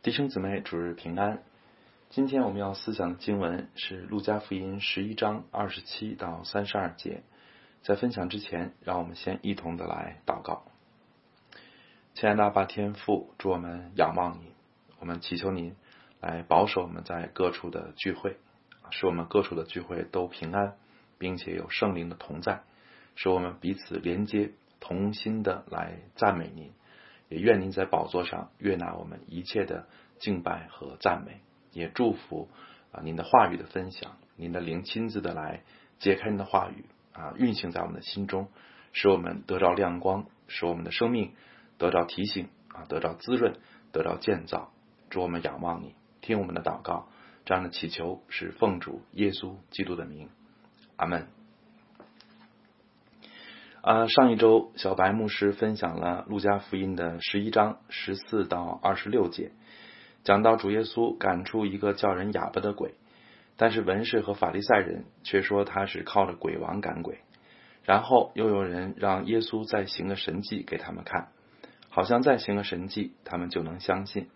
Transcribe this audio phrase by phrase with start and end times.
[0.00, 1.42] 弟兄姊妹，主日平安。
[2.08, 7.24] 今天我们要思想的经文是《路加福音》十一章二十七到三十二节。
[7.82, 10.62] 在分享之前，让我们先一同的来祷告。
[12.14, 14.52] 亲爱的阿爸天父，祝我们仰望你，
[15.00, 15.74] 我们祈求您
[16.20, 18.36] 来保守我们在各处的聚会，
[18.90, 20.76] 使我们各处的聚会都平安，
[21.18, 22.62] 并且有圣灵的同在，
[23.16, 26.72] 使我们彼此连接，同心的来赞美您。
[27.28, 29.86] 也愿您在宝座上悦纳我们一切的
[30.18, 31.40] 敬拜和赞美，
[31.72, 32.48] 也祝福
[32.92, 35.62] 啊您的话语的分享，您的灵亲自的来
[35.98, 38.48] 解开您的话语啊运行在我们的心中，
[38.92, 41.34] 使我们得着亮光，使我们的生命
[41.76, 43.58] 得着提醒啊得着滋润，
[43.92, 44.72] 得着建造。
[45.10, 47.08] 祝我们仰望你，听我们的祷告，
[47.44, 50.28] 这样的祈求是奉主耶稣基督的名，
[50.96, 51.37] 阿门。
[53.88, 59.50] 啊，上一周小白牧师分享了路加福音的十一章十四到二十六节，
[60.24, 62.96] 讲到主耶稣赶出一个叫人哑巴的鬼，
[63.56, 67.20] 但是文士和法利赛人却说他是靠着鬼王赶鬼。
[67.82, 71.28] 然后又有人让耶稣再行个神迹给他们看，
[71.88, 74.28] 好像再行个神迹，他们就能相信。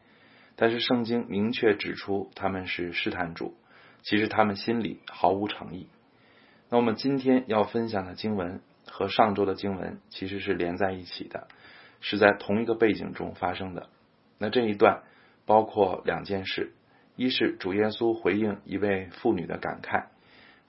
[0.56, 3.54] 但是圣经明确指出他们是试探主，
[4.00, 5.88] 其实他们心里毫无诚意。
[6.70, 8.62] 那我们今天要分享的经文。
[8.90, 11.48] 和上周的经文其实是连在一起的，
[12.00, 13.88] 是在同一个背景中发生的。
[14.38, 15.02] 那这一段
[15.46, 16.72] 包括两件事：
[17.16, 20.06] 一是主耶稣回应一位妇女的感慨；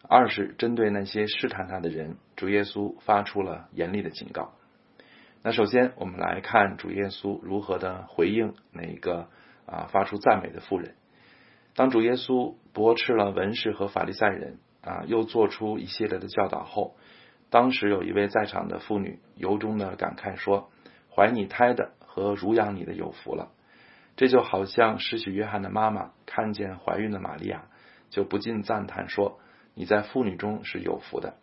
[0.08, 4.54] 二是针对那些试探他的人，主耶稣发出了严厉的警告。
[5.42, 9.28] 那首先，我们来看主耶稣如何的回应那个
[9.66, 10.96] 啊发出赞美的妇人。
[11.76, 16.96] 当主耶稣驳斥了文士和法利赛人啊，又做出一系列的教导后。
[17.54, 20.72] 当时有一位在场的妇女由衷的感慨说
[21.16, 23.52] ：“怀你胎的和乳养你的有福了。”
[24.18, 27.66] 这就好像失去约翰的妈妈看见怀孕的玛利亚，
[28.10, 29.40] 就不禁赞叹说
[29.76, 31.36] ：“你在妇女中是有福的。”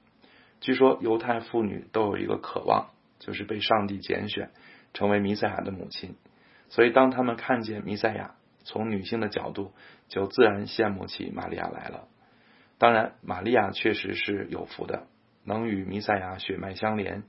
[0.60, 4.50] 据说犹太妇女都有一个渴望，就是被上帝拣选
[4.92, 6.16] 成为弥赛亚的母亲。
[6.70, 8.34] 所以当他们看见弥赛亚，
[8.64, 9.72] 从女性的角度
[10.08, 12.08] 就自然羡慕起玛利亚来了。
[12.78, 15.06] 当然，玛利亚确实是有福的。
[15.50, 17.24] 能与弥赛亚血脉相连，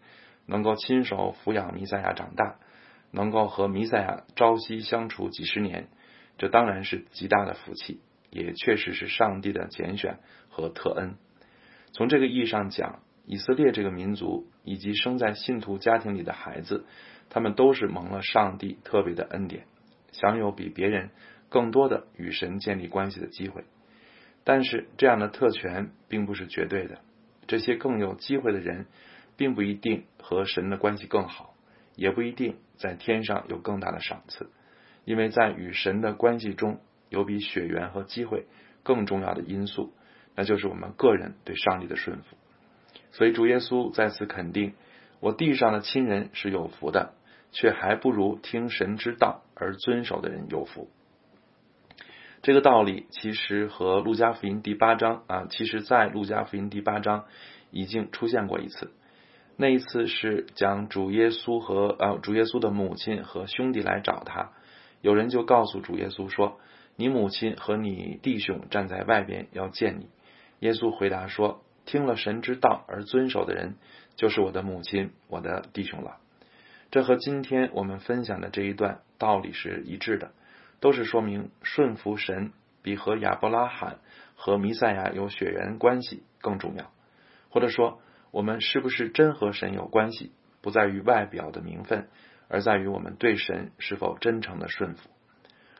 [0.45, 2.57] 能够亲手抚养弥赛亚长大，
[3.09, 5.87] 能够和弥赛亚朝夕相处几十年，
[6.37, 7.99] 这当然是极大的福气，
[8.29, 11.15] 也确实是上帝的拣选和特恩。
[11.93, 16.85] 从这个意义上讲，以色列这个民族以及生在信徒家庭里的孩子，
[17.31, 19.65] 他们都是蒙了上帝特别的恩典，
[20.11, 21.09] 享有比别人
[21.49, 23.63] 更多的与神建立关系的机会。
[24.43, 26.99] 但是，这样的特权并不是绝对的。
[27.47, 28.85] 这些更有机会的人，
[29.37, 31.55] 并不一定和神的关系更好，
[31.95, 34.49] 也不一定在天上有更大的赏赐，
[35.05, 36.79] 因为在与神的关系中
[37.09, 38.45] 有比血缘和机会
[38.83, 39.93] 更重要的因素，
[40.35, 42.37] 那就是我们个人对上帝的顺服。
[43.11, 44.73] 所以主耶稣再次肯定，
[45.19, 47.13] 我地上的亲人是有福的，
[47.51, 50.89] 却还不如听神之道而遵守的人有福。
[52.41, 57.25] 这个道理其实和路加福音第八章啊，其实在路加福音第八章
[57.69, 58.91] 已经出现过一次。
[59.57, 64.53] 那一次是讲主耶稣和呃主耶稣的母亲和兄弟来找他，
[65.01, 66.59] 有人就告诉主耶稣说
[66.97, 70.09] ：“你母亲和你弟兄站在外边要见你。”
[70.61, 73.75] 耶稣回答说：“听了神之道而遵守的人，
[74.15, 76.17] 就是我的母亲、我的弟兄了。”
[76.89, 80.31] 这和今天我们分享的这一段道理是一致的。
[80.81, 83.99] 都是说明顺服神比和亚伯拉罕
[84.35, 86.91] 和弥赛亚有血缘关系更重要，
[87.49, 90.31] 或者说我们是不是真和神有关系，
[90.61, 92.09] 不在于外表的名分，
[92.49, 95.09] 而在于我们对神是否真诚的顺服。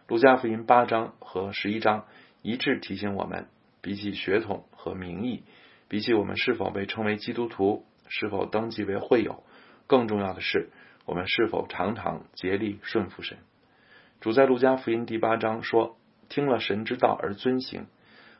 [0.08, 2.06] 路加福音八章和十一章
[2.42, 3.48] 一致提醒我们，
[3.82, 5.44] 比起血统和名义，
[5.88, 9.44] 比起我们是否被称为基督徒，是否登记为会友，
[9.88, 10.70] 更重要的是
[11.06, 13.40] 我们是否常常竭力顺服神。
[14.22, 15.98] 主在路加福音第八章说
[16.30, 17.88] ：“听了神之道而遵行，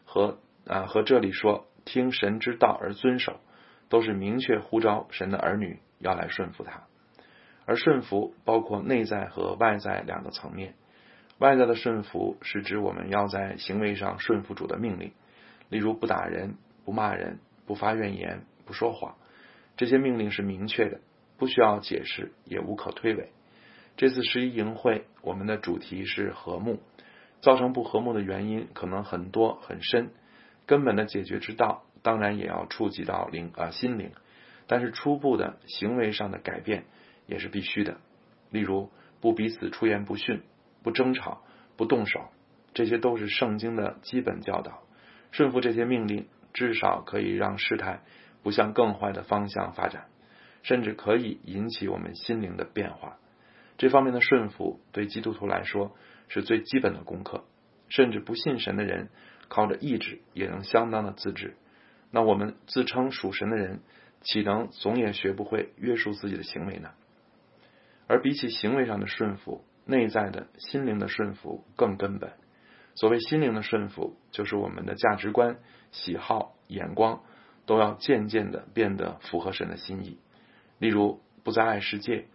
[0.06, 0.38] 和
[0.68, 3.40] 啊和这里说听神之道而遵守，
[3.90, 6.84] 都是明确呼召神的儿女要来顺服他。
[7.66, 10.76] 而顺服包括内在和外在两个层面。
[11.40, 15.14] 外在的顺服是指我们要在行为上顺服主的命令，
[15.70, 19.16] 例如不打人、不骂人、不发怨言、不说谎，
[19.78, 21.00] 这些命令是明确的，
[21.40, 23.30] 不需要解释，也无可推诿。”
[24.02, 26.82] 这次十一营会，我们的主题是和睦。
[27.40, 30.10] 造成不和睦的原因可能很多很深，
[30.66, 34.10] 根本的解决之道当然也要触及到灵啊心灵。
[34.66, 36.86] 但是初步的行为上的改变
[37.28, 37.98] 也是必须的。
[38.50, 38.90] 例如，
[39.20, 40.42] 不彼此出言不逊，
[40.82, 41.44] 不争吵，
[41.78, 42.30] 不动手，
[42.74, 44.82] 这些都是圣经的基本教导。
[45.30, 48.02] 顺服这些命令，至少可以让事态
[48.42, 50.06] 不向更坏的方向发展，
[50.64, 53.20] 甚至可以引起我们心灵的变化。
[53.82, 55.98] 这方面的顺服对基督徒来说
[56.28, 57.46] 是最基本的功课。
[57.90, 59.10] 甚至不信神的人，
[59.48, 61.58] 靠着意志也能相当的自制。
[62.12, 63.80] 那我们自称属神的人，
[64.22, 66.92] 岂能总也学不会约束自己的行为呢？
[68.06, 72.34] 而比起行为上的顺服，内在的心灵的顺服更根本。
[72.94, 75.58] 所谓心灵的顺服，就是我们的价值观、
[75.90, 77.24] 喜好、眼光
[77.66, 80.20] 都要渐渐的变得符合神的心意。
[80.78, 82.28] 例如，不再爱世界，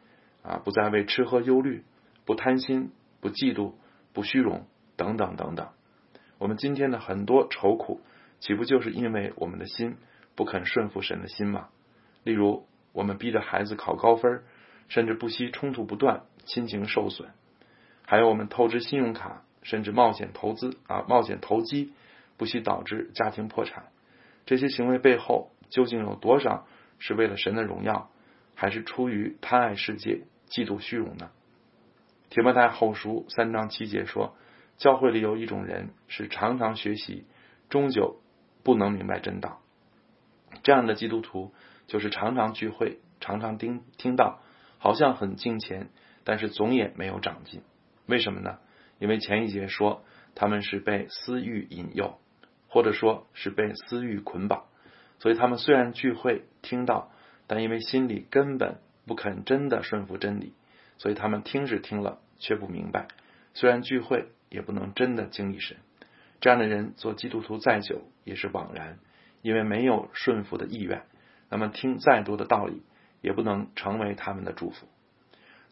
[0.47, 1.85] 啊，不再为吃喝忧虑，
[2.25, 3.73] 不贪心，不嫉妒，
[4.13, 4.67] 不虚荣，
[4.97, 5.69] 等等等等。
[6.39, 8.01] 我们今天的很多愁苦，
[8.41, 9.97] 岂不就是因为我们的心
[10.35, 11.69] 不肯顺服神的心吗？
[12.23, 14.43] 例如，我们逼着孩子考高分，
[14.89, 17.29] 甚至不惜冲突不断，亲情受损；
[18.05, 19.43] 还有我们透支信用卡。
[19.63, 21.93] 甚至冒险投资啊，冒险投机，
[22.37, 23.87] 不惜导致家庭破产。
[24.45, 26.69] 这些行为背后究竟有多少
[27.01, 28.09] 是为了神的荣耀，
[28.55, 31.31] 还是出于贪爱世界、嫉妒虚荣呢？
[32.31, 34.37] 提摩太后书三章七节说，
[34.77, 37.25] 教会里有一种人是常常学习，
[37.69, 38.21] 终究
[38.63, 39.61] 不能明白真道。
[40.63, 41.53] 这样的基督徒
[41.87, 44.41] 就是常常聚会，常常听听到，
[44.79, 45.89] 好像很敬虔，
[46.25, 47.63] 但是总也没有长进。
[48.07, 48.59] 为什么呢？
[48.99, 50.05] 因为前一节说
[50.35, 52.19] 他们是被私欲引诱，
[52.69, 54.65] 或者说是被私欲捆绑，
[55.19, 57.11] 所以他们虽然聚会听到，
[57.47, 60.53] 但因为心里根本不肯真的顺服真理，
[60.99, 63.09] 所以他们听是听了，却不明白。
[63.55, 65.77] 虽然聚会，也不能真的经历神。
[66.41, 68.99] 这样的人做基督徒再久也是枉然，
[69.43, 71.03] 因为没有顺服的意愿。
[71.49, 72.83] 那么听再多的道理，
[73.23, 74.87] 也不能成为他们的祝福。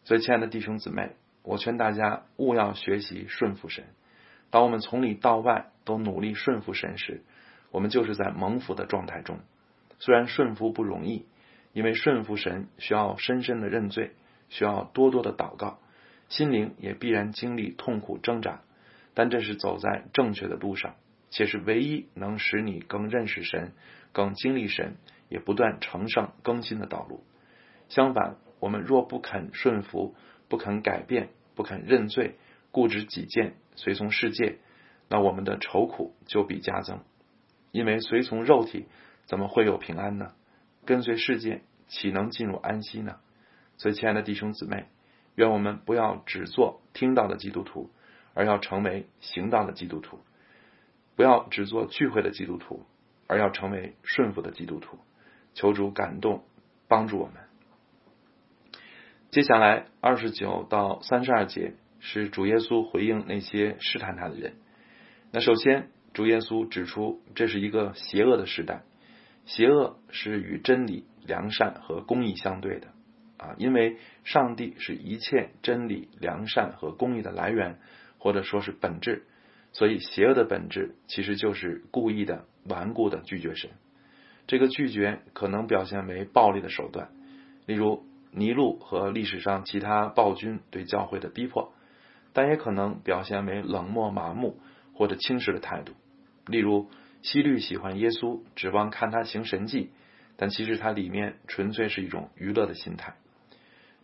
[0.03, 1.15] 所以，亲爱的弟兄姊妹。
[1.47, 3.83] 我劝大家勿要学习顺服神。
[4.49, 7.21] 当我们从里到外都努力顺服神时，
[7.69, 9.37] 我们就是在蒙福的状态中。
[9.99, 11.27] 虽然顺服不容易，
[11.75, 14.13] 因为顺服神需要深深的认罪，
[14.47, 15.81] 需要多多的祷告，
[16.29, 18.61] 心灵也必然经历痛苦挣扎。
[19.13, 20.95] 但这是走在正确的路上，
[21.29, 23.73] 且是唯一能使你更认识神、
[24.13, 24.95] 更经历神、
[25.27, 27.25] 也不断成圣更新的道路。
[27.89, 30.15] 相反，我们若不肯顺服，
[30.47, 32.35] 不肯改变，不肯认罪，
[32.71, 34.59] 固执己见，随从世界，
[35.09, 37.03] 那我们的愁苦就必加增。
[37.73, 38.85] 因为随从肉体，
[39.25, 40.31] 怎么会有平安呢？
[40.85, 43.17] 跟随世界，岂能进入安息呢？
[43.77, 44.85] 所以，亲爱的弟兄姊妹，
[45.35, 47.89] 愿我们不要只做听到的基督徒，
[48.33, 50.19] 而要成为行道的基督徒；
[51.15, 52.85] 不要只做聚会的基督徒，
[53.27, 54.97] 而要成为顺服的基督徒。
[55.53, 56.43] 求主感动，
[56.87, 57.35] 帮助我们。
[59.31, 64.55] 接下来二十九到三十二节是主耶稣回应那些试探他的人。
[65.31, 68.83] 那首先，主耶稣指出这是一个邪恶的时代，
[69.45, 72.87] 邪恶是与真理、良善和公义相对的
[73.37, 77.79] 啊，因为上帝是一切真理、良善和公义的来源，
[78.17, 79.23] 或者说是本质，
[79.71, 83.69] 所以邪恶的本质其实就是故意的、顽固的拒绝神。
[84.47, 87.09] 这个拒绝可能表现为暴力的手段，
[87.65, 88.03] 例如。
[88.37, 91.71] 尼禄和历史上其他暴君对教会的逼迫，
[92.33, 94.59] 但也可能表现为冷漠、麻木
[94.93, 95.93] 或者轻视的态度。
[96.45, 96.89] 例如，
[97.25, 99.89] 希律喜欢耶稣，指望看他行神迹，
[100.37, 103.15] 但其实他里面纯粹是一种娱乐的心态。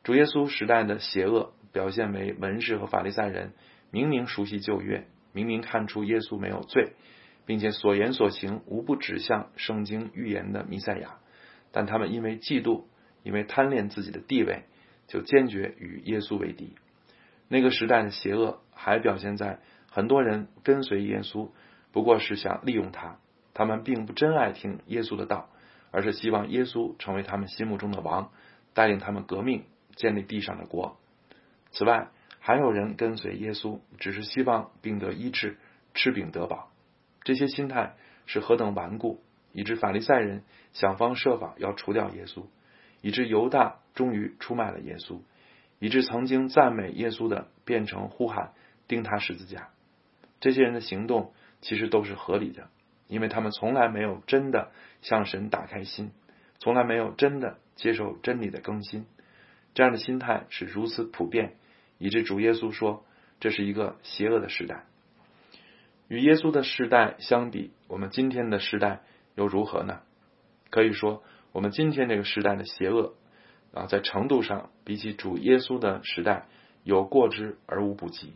[0.03, 3.53] 主耶稣时代的邪恶表现为文士和法利赛人
[3.91, 6.93] 明明熟悉旧约，明明看出耶稣没有罪，
[7.45, 11.19] 并且所言所行无不指向圣经预言的弥赛亚，
[11.71, 12.85] 但他们因为嫉妒。
[13.23, 14.63] 因为贪恋自己的地位，
[15.05, 16.73] 就坚决与耶稣为敌。
[17.49, 19.59] 那个时代的邪恶还表现在
[19.91, 21.51] 很多人跟随耶稣，
[21.91, 23.17] 不过是想利用他。
[23.53, 25.49] 他们并不真爱听耶稣的道，
[25.91, 28.31] 而是希望耶稣成为他们心目中的王，
[28.73, 30.97] 带领他们革命，建立地上的国。
[31.71, 35.57] 此外，还有人跟随耶稣，只是希望病得医治，
[35.93, 36.71] 吃饼得饱。
[37.23, 37.95] 这些心态
[38.25, 39.21] 是何等顽固，
[39.51, 40.43] 以致法利赛人
[40.73, 42.45] 想方设法要除掉耶稣。
[43.01, 45.21] 以致犹大终于出卖了耶稣，
[45.79, 48.53] 以致曾经赞美耶稣的变成呼喊
[48.87, 49.69] 钉他十字架。
[50.39, 52.69] 这些人的行动其实都是合理的，
[53.07, 56.11] 因为他们从来没有真的向神打开心，
[56.59, 59.05] 从来没有真的接受真理的更新。
[59.73, 61.55] 这样的心态是如此普遍，
[61.97, 63.05] 以致主耶稣说
[63.39, 64.83] 这是一个邪恶的时代。
[66.07, 69.01] 与耶稣的时代相比，我们今天的时代
[69.35, 70.01] 又如何呢？
[70.69, 71.23] 可以说。
[71.53, 73.15] 我们今天这个时代的邪恶
[73.73, 76.47] 啊，在程度上比起主耶稣的时代
[76.85, 78.31] 有过之而无不及。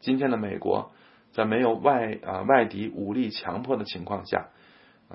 [0.00, 0.90] 今天的美国，
[1.32, 4.48] 在没有外啊外敌武力强迫的情况下，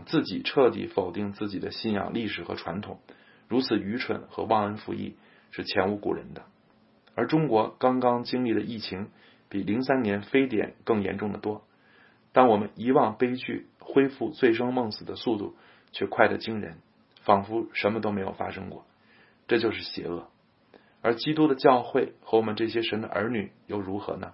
[0.05, 2.99] 自己彻底否定自己的信仰历史和传统，
[3.47, 5.15] 如此愚蠢和忘恩负义
[5.51, 6.43] 是前无古人的。
[7.15, 9.09] 而中国刚刚经历的疫情，
[9.49, 11.63] 比零三年非典更严重的多。
[12.31, 15.55] 当我们遗忘悲剧，恢复醉生梦死的速度
[15.91, 16.77] 却快得惊人，
[17.23, 18.85] 仿佛什么都没有发生过。
[19.47, 20.29] 这就是邪恶。
[21.01, 24.33] 而基督的教会和我们这些神的儿女又如何呢？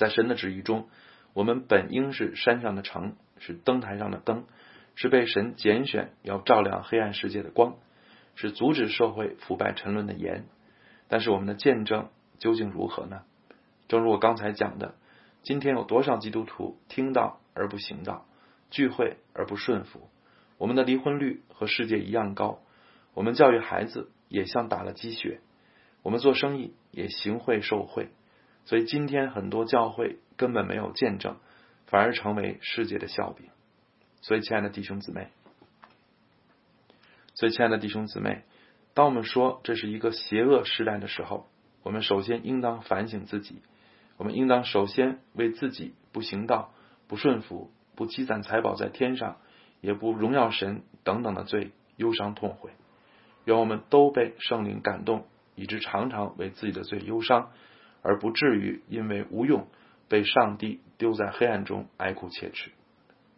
[0.00, 0.88] 在神的旨意中，
[1.34, 4.46] 我们本应是山上的城，是灯台上的灯，
[4.94, 7.76] 是被神拣选要照亮黑暗世界的光，
[8.34, 10.46] 是阻止社会腐败沉沦的盐。
[11.08, 13.24] 但是我们的见证究竟如何呢？
[13.88, 14.94] 正如我刚才讲的，
[15.42, 18.24] 今天有多少基督徒听到而不行道，
[18.70, 20.08] 聚会而不顺服？
[20.56, 22.60] 我们的离婚率和世界一样高，
[23.12, 25.42] 我们教育孩子也像打了鸡血，
[26.02, 28.08] 我们做生意也行贿受贿，
[28.64, 31.36] 所以今天很多教会根本没有见证，
[31.86, 33.48] 反而成为世界的笑柄。
[34.20, 35.28] 所以，亲爱的弟兄姊妹，
[37.34, 38.42] 所以亲爱的弟兄姊妹，
[38.94, 41.48] 当我们说这是一个邪恶时代的时候，
[41.82, 43.62] 我们首先应当反省自己。
[44.18, 46.74] 我们应当首先为自己不行道、
[47.08, 49.38] 不顺服、不积攒财宝在天上，
[49.80, 52.70] 也不荣耀神等等的罪忧伤痛悔。
[53.46, 55.24] 愿我们都被圣灵感动，
[55.54, 57.50] 以致常常为自己的罪忧伤，
[58.02, 59.68] 而不至于因为无用
[60.08, 62.70] 被上帝丢在黑暗中哀哭切齿。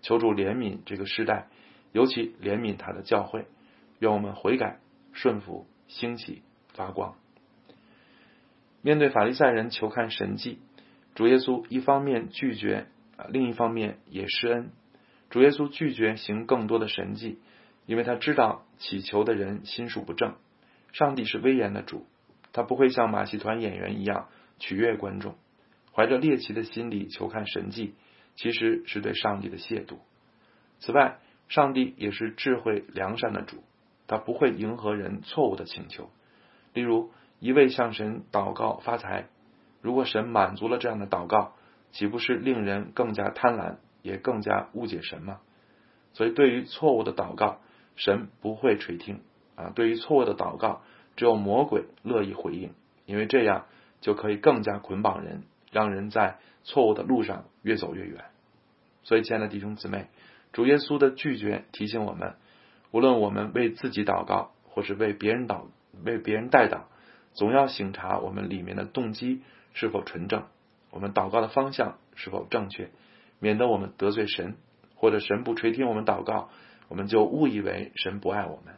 [0.01, 1.49] 求主怜悯这个时代，
[1.93, 3.47] 尤其怜悯他的教会。
[4.01, 4.81] 愿我们悔改、
[5.13, 6.43] 顺服、兴起、
[6.75, 7.15] 发光。
[8.81, 10.59] 面对法利赛人求看神迹。
[11.15, 14.71] 主耶稣一方面拒绝啊，另一方面也施恩。
[15.31, 17.39] 主耶稣拒绝行更多的神迹，
[17.87, 20.35] 因为他知道祈求的人心术不正。
[20.93, 22.07] 上帝是威严的主，
[22.53, 24.29] 他不会像马戏团演员一样
[24.63, 25.35] 取悦观众。
[25.93, 27.95] 怀着猎奇的心理求看神迹，
[28.37, 29.97] 其实是对上帝的亵渎。
[30.79, 33.63] 此外，上帝也是智慧良善的主，
[34.07, 36.11] 他不会迎合人错误的请求。
[36.73, 39.27] 例如，一味向神祷告发财。
[39.81, 41.55] 如果神满足了这样的祷告，
[41.91, 45.41] 岂不是令人更加贪婪，也更加误解神吗？
[46.15, 47.61] 所以，对于错误的祷告，
[47.97, 49.21] 神不会垂听
[49.57, 49.73] 啊。
[49.75, 50.83] 对于错误的祷告，
[51.17, 52.73] 只有魔鬼乐意回应，
[53.05, 53.67] 因为这样
[54.03, 58.27] 就可以更加捆绑人，让人在错误的路上越走越远。
[59.03, 60.09] 所以，亲爱的弟兄姊妹，
[60.53, 62.35] 主耶稣的拒绝提醒我们：
[62.91, 65.69] 无论我们为自己祷告，或是为别人祷、
[66.05, 66.83] 为别人代祷，
[67.33, 69.41] 总要省察我们里面的动机。
[69.75, 70.45] 是否纯正？
[70.91, 72.91] 我们祷告的方向是否正确？
[73.39, 74.57] 免得我们得罪神，
[74.97, 76.51] 或者神不垂听我们祷告，
[76.89, 78.75] 我们就误以为神不爱我们。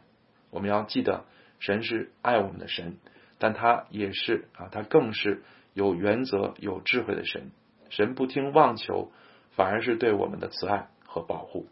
[0.51, 1.25] 我们要记得，
[1.59, 2.95] 神是爱我们的神，
[3.37, 7.51] 但他也是啊，他更是有原则、有智慧的神。
[7.89, 9.11] 神不听妄求，
[9.51, 11.67] 反而是对我们的慈爱和保护。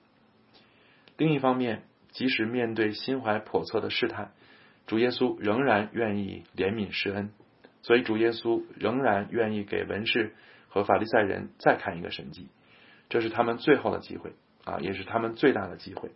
[1.18, 4.32] 另一方面，即使面对心怀叵测的试探，
[4.88, 7.32] 主耶稣仍然愿意怜悯施恩。
[7.82, 10.36] 所以主耶稣仍然愿意给文士
[10.70, 12.48] 和法利赛人再看一个神迹，
[13.10, 16.12] 这是他们最后的机会啊，也是他们最大的机会，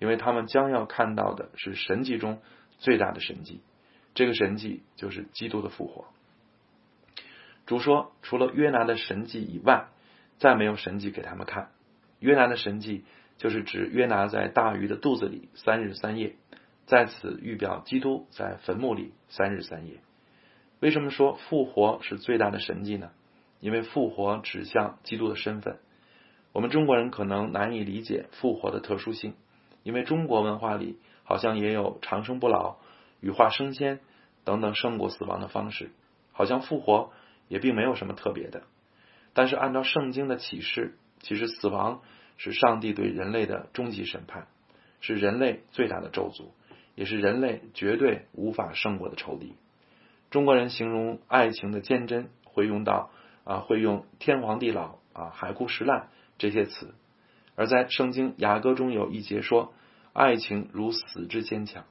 [0.00, 2.40] 因为他们将要看到的是神迹中
[2.78, 3.60] 最大的神迹，
[4.14, 6.06] 这个神迹就是基督的复活。
[7.66, 9.88] 主说，除了约拿的神迹以外，
[10.38, 11.70] 再没有神迹给他们看。
[12.18, 13.04] 约拿的神迹
[13.38, 16.36] 就是指约拿在大鱼的肚子里三日三夜，
[16.86, 20.00] 在此预表基督在坟墓里三日三夜。
[20.80, 23.10] 为什么说复活是最大的神迹呢？
[23.60, 25.78] 因为复活指向基督的身份。
[26.52, 29.34] 我们中国人可能难以理解复活的特殊性，
[29.84, 32.78] 因为中国文化里好像也有长生不老、
[33.22, 34.00] 羽化升仙
[34.44, 35.92] 等等胜过死亡的方式，
[36.32, 37.12] 好像复活
[37.48, 38.64] 也并没有什么特别的。
[39.32, 42.02] 但是按照圣经的启示，其实死亡
[42.36, 44.48] 是上帝对人类的终极审判，
[45.00, 46.48] 是人类最大的咒诅，
[46.94, 49.54] 也是人类绝对无法胜过的仇敌。
[50.30, 53.10] 中国人形容爱情的坚贞，会用到
[53.44, 56.94] 啊，会用天荒地老啊，海枯石烂这些词。
[57.54, 59.72] 而在圣经雅歌中有一节说，
[60.12, 61.84] 爱情如死之坚强。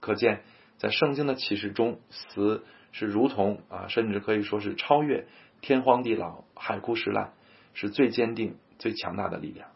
[0.00, 0.42] 可见，
[0.78, 5.26] 在圣经的启示中，死是如同啊，甚至可以说是超越
[5.60, 7.34] 天荒地老、海枯石烂，
[7.74, 9.68] 是最坚定、最强大的力量。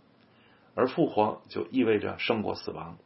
[0.75, 2.97] 而复活就意味着胜过死亡，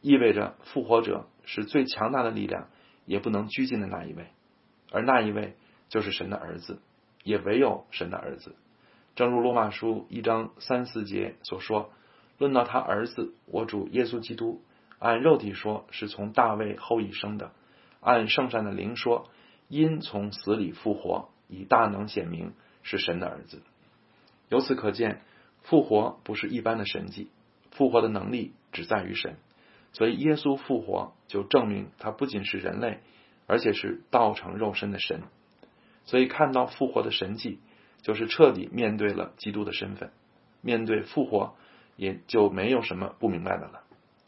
[0.00, 2.68] 意味着复活者是最强大的力量。
[3.04, 4.28] 也不能拘禁的那一位，
[4.92, 5.56] 而那一位
[5.88, 6.80] 就是神的儿子，
[7.24, 8.54] 也唯有神的儿子。
[9.16, 11.90] 正如罗马书一章三四节所说
[12.38, 14.62] ：“论到他儿子，我主耶稣基督，
[15.02, 17.50] 按肉体说是从大卫后裔生的；
[18.00, 19.28] 按圣善的灵说，
[19.66, 22.52] 因从死里复活，以大能显明
[22.84, 23.62] 是神的儿子。
[24.48, 25.22] 由此可见，
[25.62, 27.28] 复活不是一般的神迹，
[27.72, 29.38] 复活的能力只在于神。
[29.92, 33.00] 所以，耶稣复活就证明他不仅是人类，
[33.48, 35.22] 而且是道成肉身的神。
[36.04, 37.58] 所以，看到复活的神迹，
[38.02, 40.12] 就是彻底面对了基督的身份。
[40.60, 41.56] 面对复活，
[41.96, 43.82] 也就没有什么不明白的了。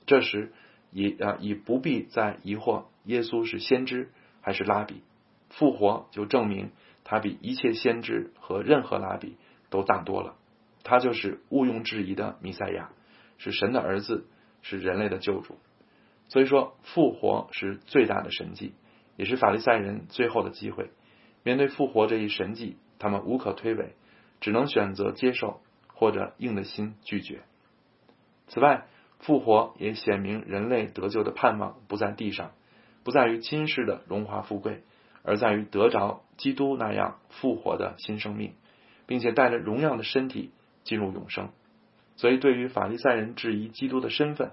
[0.05, 0.53] 这时，
[0.95, 4.09] 以啊已不必再疑惑耶稣是先知
[4.41, 5.03] 还是拉比。
[5.51, 6.71] 复活就证明
[7.05, 9.37] 他比一切先知和任何拉比
[9.69, 10.37] 都大多了。
[10.83, 12.91] 他就是毋庸置疑的弥赛亚，
[13.37, 14.27] 是神的儿子。
[14.67, 15.59] 是人类的救主，
[16.31, 18.73] 所以说复活是最大的神迹，
[19.19, 20.89] 也是法利赛人最后的机会。
[21.43, 23.91] 面对复活这一神迹，他们无可推诿，
[24.41, 27.43] 只能选择接受或者硬着心拒绝。
[28.47, 28.87] 此外，
[29.25, 32.51] 复活也显明人类得救的盼望不在地上，
[33.05, 34.83] 不在于今世的荣华富贵，
[35.23, 38.53] 而在于得着基督那样复活的新生命，
[39.07, 40.51] 并且带着荣耀的身体
[40.83, 41.49] 进入永生。
[42.17, 44.51] 所以，对于法利赛人质疑基督的身份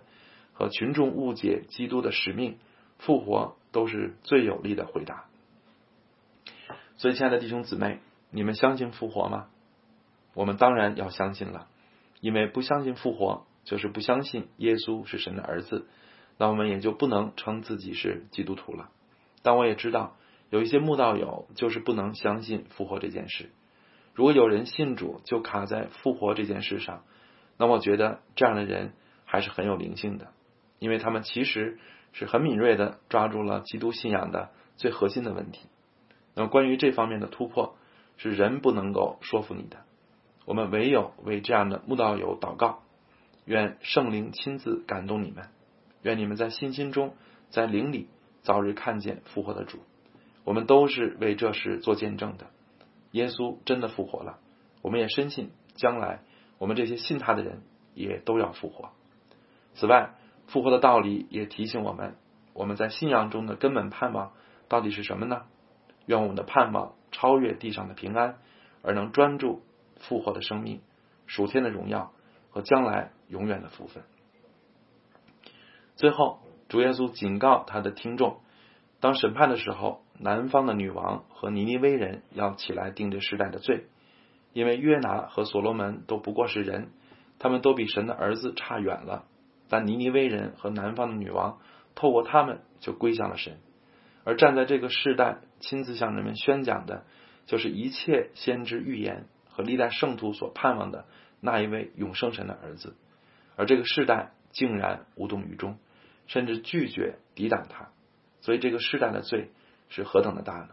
[0.53, 2.57] 和群众误解基督的使命，
[2.97, 5.25] 复活都是最有力的回答。
[6.95, 7.99] 所以，亲爱的弟兄姊妹，
[8.29, 9.47] 你们相信复活吗？
[10.33, 11.67] 我们当然要相信了，
[12.21, 15.87] 因为不相信复活，就是不相信耶稣是神的儿子，
[16.37, 18.89] 那我们也就不能称自己是基督徒了。
[19.43, 20.15] 但我也知道，
[20.49, 23.51] 有一些慕道友就是不能相信复活这件事。
[24.13, 27.03] 如果有人信主，就卡在复活这件事上。
[27.57, 30.33] 那我觉得这样的人还是很有灵性的，
[30.79, 31.79] 因为他们其实
[32.11, 35.67] 是很敏锐的抓住了基督信仰的最核心的问题。
[36.35, 37.75] 那么关于这方面的突破，
[38.17, 39.77] 是人不能够说服你的。
[40.45, 42.81] 我们唯有为这样的慕道友祷告，
[43.45, 45.49] 愿圣灵亲自感动你们，
[46.01, 47.15] 愿你们在信心中，
[47.49, 48.07] 在灵里
[48.43, 49.79] 早日看见复活的主。
[50.43, 52.47] 我们都是为这事做见证的。
[53.11, 54.39] 耶稣真的复活了，
[54.81, 56.21] 我们也深信将来。
[56.57, 57.63] 我们这些信他的人
[57.95, 58.91] 也都要复活。
[59.73, 60.13] 此外，
[60.47, 62.15] 复活的道理也提醒我们，
[62.53, 64.33] 我们在信仰中的根本盼望
[64.67, 65.43] 到底是什么呢？
[66.05, 68.37] 愿我们的盼望超越地上的平安，
[68.81, 69.63] 而能专注
[69.99, 70.81] 复活的生命、
[71.25, 72.13] 属天的荣耀
[72.51, 74.03] 和将来永远的福分。
[75.95, 76.39] 最后，
[76.69, 78.41] 主耶稣警告他的听众：
[78.99, 83.85] 当审判的时候，南方的女王和尼尼微人要起来定这时代的罪。
[84.53, 86.89] 因为约拿和所罗门都不过是人，
[87.39, 89.23] 他们都比神的儿子差远了。
[89.69, 91.59] 但尼尼微人和南方的女王
[91.95, 93.59] 透过他们就归向了神，
[94.25, 97.05] 而站在这个世代亲自向人们宣讲的，
[97.45, 101.05] 就是一切先知预言和历代圣徒所盼望的
[101.39, 102.97] 那一位永生神的儿子。
[103.55, 105.77] 而这个世代竟然无动于衷，
[106.27, 107.89] 甚至拒绝抵挡他，
[108.41, 109.51] 所以这个世代的罪
[109.89, 110.69] 是何等的大呢？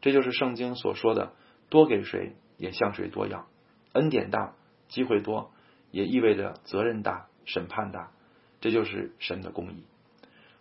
[0.00, 1.32] 这就是圣经所说的：
[1.68, 2.36] 多给谁？
[2.56, 3.46] 也向谁多要，
[3.92, 4.54] 恩典大，
[4.88, 5.52] 机会多，
[5.92, 8.10] 也意味着责任大，审判大，
[8.60, 9.84] 这就是神的公义。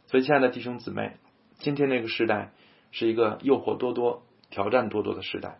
[0.05, 1.17] 所以，亲爱的弟兄姊妹，
[1.57, 2.51] 今天这个时代
[2.91, 5.59] 是一个诱惑多多、挑战多多的时代，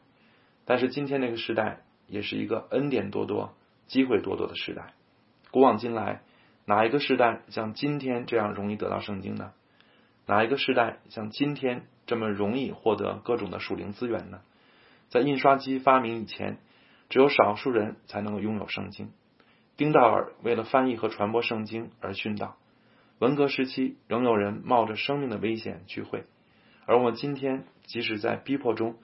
[0.64, 3.56] 但是今天这个时代也是一个恩典多多、
[3.88, 4.94] 机会多多的时代。
[5.52, 6.22] 古往今来，
[6.66, 9.54] 哪一个时代像今天这样容易得到圣经呢？
[10.26, 14.42] 哪一个时代像今天这么容易获得各种的属灵资源呢？
[15.08, 16.58] 在印刷机发明以前，
[17.10, 19.12] 只有少数人才能够拥有圣经。
[19.78, 22.58] 丁道尔为了翻译和传播圣经而殉道。
[23.20, 26.26] 文革时期，仍有人冒着生命的危险聚会。
[26.86, 28.98] 而我们今天，即使在逼迫中，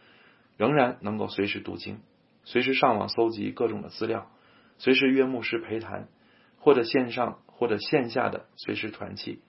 [0.57, 2.01] 仍然能够随时读经，
[2.43, 4.29] 随时上网搜集各种的资料，
[4.77, 6.07] 随时约牧师陪谈，
[6.63, 9.41] 或者线上或者线下的随时团契。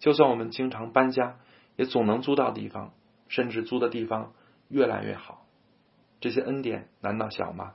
[0.00, 1.38] 就算我们经常搬家，
[1.76, 2.92] 也总能租到地方，
[3.28, 4.32] 甚至租的地方
[4.68, 5.46] 越来越好。
[6.20, 7.74] 这些恩典难道小吗？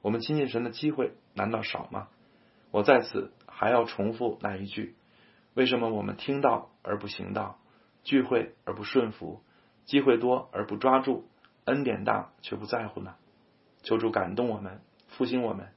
[0.00, 2.08] 我们亲近神的机会难道少吗？
[2.70, 4.96] 我在此还要重复那一句：
[5.52, 7.58] 为什么我们听到而不行道，
[8.02, 9.42] 聚会而不顺服，
[9.84, 11.28] 机会多而不抓住，
[11.66, 13.14] 恩典大却不在乎呢？
[13.82, 15.68] 求主感动我们，复兴我们，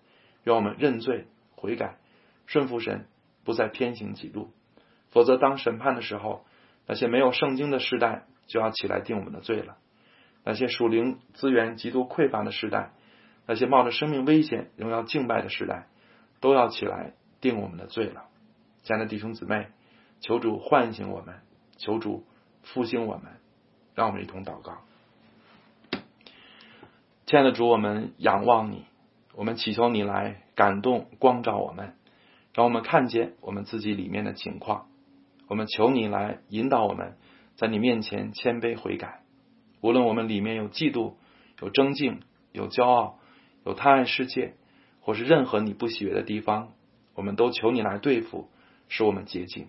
[0.44, 1.98] 让我们认罪悔改，
[2.46, 3.06] 顺服神，
[3.44, 4.52] 不再偏行己路。
[5.12, 6.46] 否则，当审判的时候，
[6.88, 9.78] 那些没有圣经的时代就要起来定我们的罪了。
[10.44, 12.92] 那些属灵资源极度匮乏的时代，
[13.48, 15.88] 那些冒着生命危险仍要敬拜的时代，
[16.40, 18.26] 都要起来定我们的罪了。
[18.84, 19.70] 亲爱的弟兄姊妹，
[20.20, 21.40] 求主唤醒我们，
[21.78, 22.26] 求主
[22.62, 23.32] 复兴我们，
[23.96, 24.80] 让我们一同祷告。
[27.26, 28.86] 亲爱的主，我们仰望你，
[29.34, 31.96] 我们祈求你来感动光照我们，
[32.56, 34.88] 让我们看见我们自己里面的情况。
[35.50, 37.18] 我们求你来引导我们，
[37.56, 39.24] 在你面前谦卑悔改。
[39.82, 41.16] 无论我们里面有嫉妒、
[41.62, 42.22] 有争竞、
[42.54, 43.20] 有骄傲、
[43.66, 44.54] 有贪爱世界，
[45.02, 46.72] 或是任何你不喜悦的地方，
[47.14, 48.48] 我们都求你来对付，
[48.88, 49.68] 使我们洁净。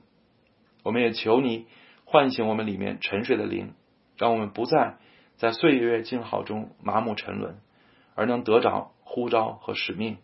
[0.84, 1.66] 我们也求你
[2.04, 3.74] 唤醒我们里面沉睡的灵，
[4.16, 4.96] 让我们不再
[5.34, 7.58] 在岁月静好中麻木沉沦，
[8.14, 10.18] 而能得着呼召和使命，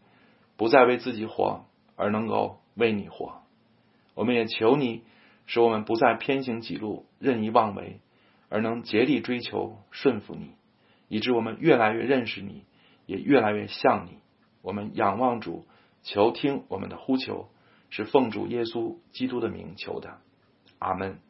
[0.56, 1.66] 不再为自己活，
[2.02, 3.42] 而能够为你活。
[4.14, 5.04] 我们也求你
[5.46, 8.00] 使我们不再偏行己路、任意妄为，
[8.48, 10.50] 而能竭力追求顺服你，
[11.06, 12.64] 以致我们越来越认识你，
[13.06, 14.18] 也越来越像你。
[14.62, 15.64] 我们仰望主，
[16.02, 17.48] 求听我们的呼求，
[17.90, 20.18] 是奉主耶稣基督的名求的。
[20.80, 21.20] 阿门。